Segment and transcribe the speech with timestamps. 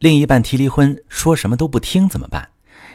[0.00, 2.48] 另一半提离婚，说什么都不听怎么办？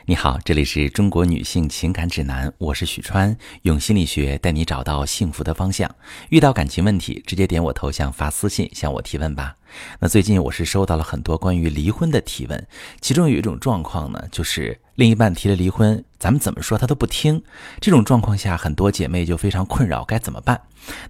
[0.06, 5.88] 你好，这里是中国女性情感指南，我是许川，用心理学带你找到幸福的方向。
[6.30, 9.56] 遇到感情问题，直接点我头像发私信向我提问吧。
[10.00, 12.68] 那最近我是收到了很多关于离婚的提问，
[13.02, 17.44] 其中有一种状况呢，就是另一半提了离婚，咱们怎么说他都不听。
[17.82, 20.62] 这种状况下，很多姐妹就非常困扰，该怎么办？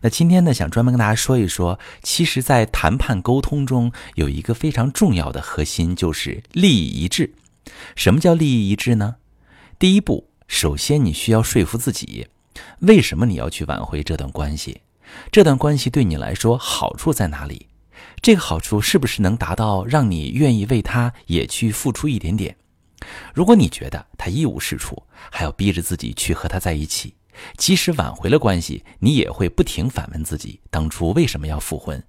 [0.02, 7.34] 那今天呢，想专门跟大家说一说，其实，在谈判沟通中有一个非常重要的核心，就是利益一致。
[7.96, 9.18] 什么叫利益一致呢？
[9.78, 12.28] 第一步，首先你需要说服自己，
[12.80, 14.82] 为什么你要去挽回这段关系？
[15.32, 17.68] 这段关系对你来说好处在哪里？
[18.20, 22.56] 这个好处是不是能达到让你愿意为他也去付出一点点？
[23.34, 27.14] 如果你觉得他一无是处，还要逼着自己去和他在一起，
[27.58, 32.02] 即使挽回了关系，你也会不停反问自己：当初为什么要复婚？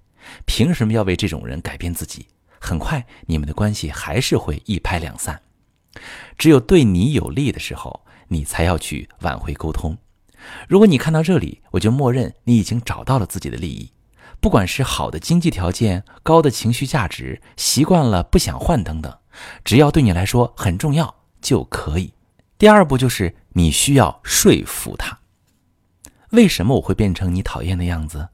[0.45, 2.27] 凭什么要为这种人改变自己？
[2.59, 5.39] 很快，你们的关系还是会一拍两散。
[6.37, 9.97] 只有对你有利的时候，你才要去挽回沟通。
[10.67, 13.91] 如果你看到这里，我就默认你已经找到了自己的利益。
[14.39, 19.17] 不管是好的经济条件、高的情绪价值、习惯了不想换等等，
[19.63, 22.13] 只要对你来说很重要就可以。
[22.57, 25.19] 第二步就是你需要说服他。
[26.31, 28.29] 为什么我会变成你讨厌的样子？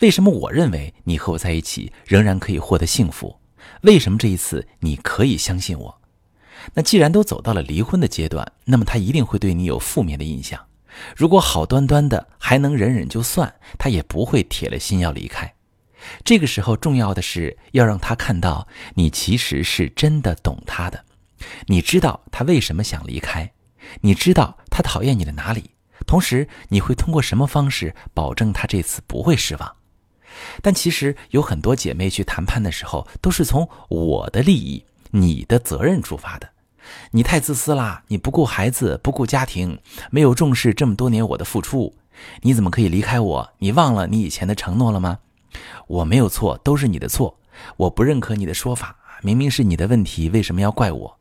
[0.00, 3.38] 为什么我认为你和我在一起仍然可以获得幸福？
[3.82, 6.00] 为什么这一次你可以相信我？
[6.74, 10.60] 那既然都走到了离婚的阶段，那么他一定会对你有负面的印象。
[11.16, 15.52] 如果好端端的还能忍忍就算，他也不会铁了心要离开。
[16.24, 21.04] 这个时候，重要的是要让他看到你其实是真的懂他的，
[21.66, 23.50] 你知道他为什么想离开，
[24.02, 25.70] 你知道他讨厌你的哪里，
[26.06, 29.76] 同时你会通过什么方式保证他这次不会失望。
[30.60, 36.48] 但其实有很多姐妹去谈判的时候，都是从我的利益、你的责任出发的。
[37.10, 38.02] 你太自私啦！
[38.08, 39.78] 你不顾孩子，不顾家庭，
[40.10, 41.94] 没有重视这么多年我的付出，
[42.42, 43.52] 你怎么可以离开我？
[43.58, 45.18] 你忘了你以前的承诺了吗？
[45.86, 47.38] 我没有错，都是你的错。
[47.76, 51.18] 我不认可你的说法，明明是你的问题，为什么要怪我？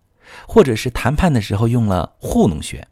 [0.47, 2.87] 或者是谈判的时候用了糊弄学，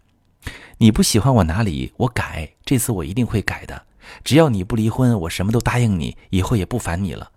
[0.77, 3.81] 你不喜欢我哪里，我改，这次我一定会改的。
[4.23, 7.31] 只要你不离婚，我什么都答应你，以后也不烦你了。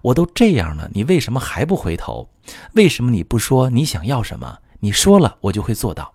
[0.00, 2.30] 我都这样了，你为什么还不回头？
[2.74, 4.58] 为什么你不说你想要什么？
[4.84, 6.12] 你说了，我就会做到。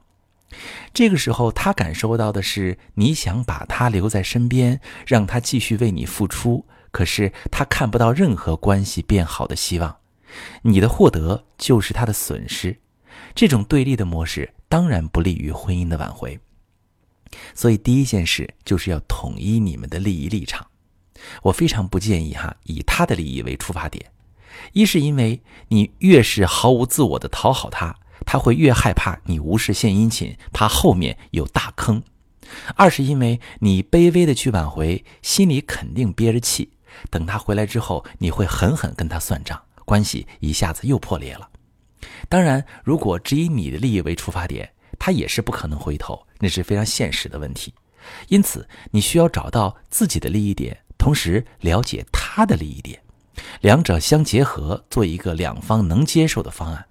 [0.94, 6.66] 这个时候，他感受到的是你想把他留在身边，让他继续为你付出。
[6.92, 9.98] 可是他看不到任何关系变好的希望。
[10.64, 12.78] 你的获得就是他的损失。
[13.34, 16.38] 这种对立的模式当然不利于婚姻的挽回。
[17.54, 20.68] 所以，第一件事就是要统一你们的利益立场。
[21.44, 24.12] 我非常不建议哈，以他的利益为出发点。
[24.74, 27.96] 一是因为你越是毫无自我的讨好他。
[28.26, 32.02] 他会越害怕你无事献殷勤，怕后面有大坑；
[32.76, 36.72] 二是因为你卑微的去挽回，心里肯定憋着气，
[37.10, 41.50] 等他回来之后，你会狠狠跟他算账，关系一下子又破裂了。
[42.30, 47.74] 当然，如果只以你的利益为出发点，他也是不可能回头，那是非常现实的问题。
[48.30, 53.02] 因此，你需要找到自己的利益点，同时了解他的利益点，
[53.62, 56.86] 两者相结合，做一个两方能接受的方案。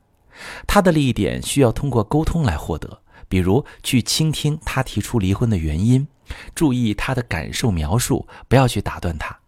[0.66, 6.06] 他的利益点需要通过沟通来获得，比如去倾听他提出离婚的原因，
[6.54, 9.38] 注意他的感受描述，不要去打断他。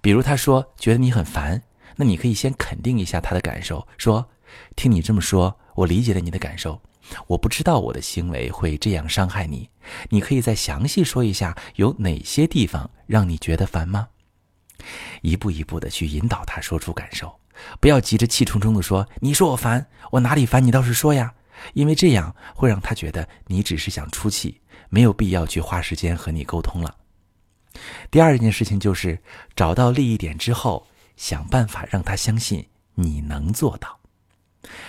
[0.00, 1.62] 比如他说觉得你很烦，
[1.96, 4.26] 那你可以先肯定一下他的感受，说
[4.76, 6.80] ：“听你这么说，我理解了你的感受。
[7.26, 9.68] 我不知道我的行为会这样伤害你，
[10.10, 14.08] 你可以再详细说一下有哪些地方让你觉得烦吗？”
[15.22, 17.34] 一步一步的去引导他说出感受。
[17.80, 20.64] 不要急着气冲冲地说：“你说我烦，我哪里烦？
[20.64, 21.34] 你倒是说呀！”
[21.74, 26.96] 因为这样会让他觉得你只是想出气，没有必要去花时间和你沟通了。
[28.10, 29.18] 第二件事情就是
[29.54, 34.00] 找到利益点之后，想办法让他相信你能做到。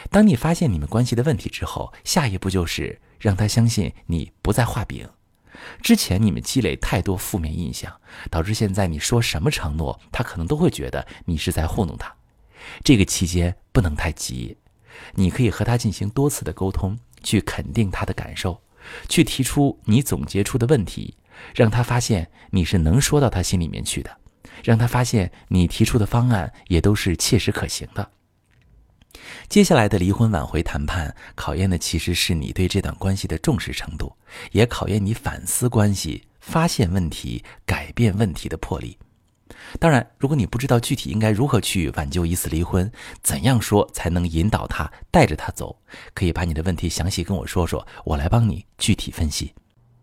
[0.09, 5.07] 当你发现你们关系的问题之后，下一步就是让他相信你不再画饼。
[5.81, 7.93] 之前你们积累太多负面印象，
[8.29, 12.15] 导致现在你说什么承诺，他可能都会觉得你是在糊弄他。
[12.83, 14.57] 这个期间不能太急，
[15.15, 18.61] 你可以和他进行多次的沟通，去肯定他的感受，
[19.07, 21.15] 去提出你总结出的问题，
[21.55, 24.17] 让他发现你是能说到他心里面去的，
[24.63, 28.11] 让他发现你提出的方案也都是切实可行的。
[29.49, 34.15] 接下来的离婚挽回谈判，考验的其实是你对这段关系的重视程度，
[34.51, 38.97] 也考验你反思关系、发现问题、改变问题的魄力。
[39.79, 42.91] 当然，如果你不知道具体应该如何去挽救一次离婚，
[43.23, 45.75] 怎样说才能引导他带着他走，
[46.13, 49.53] 可以把你的问题详细跟我说说，我来帮你具体分析。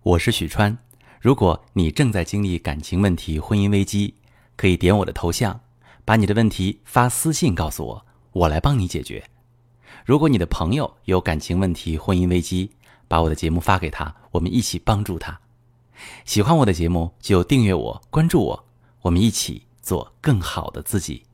[0.02, 0.76] 我是许川，
[1.20, 4.14] 如果你正在经历感情问题、婚姻危机，
[4.56, 5.60] 可以点我的头像，
[6.04, 9.22] 把你的问题发私信告诉我，我来帮你解决。
[10.04, 12.70] 如果你的朋友有感情问题、婚姻危机，
[13.06, 15.38] 把我的节目发给他，我们一起帮助他。
[16.24, 18.67] 喜欢我的节目就订阅我、关注我。
[19.02, 21.27] 我们一起做更好的自己。